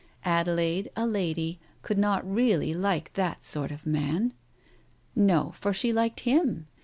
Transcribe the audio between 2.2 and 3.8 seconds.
really like that sort